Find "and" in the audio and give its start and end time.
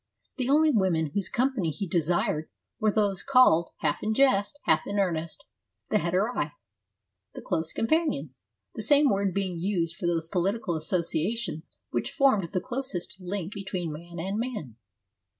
14.17-14.39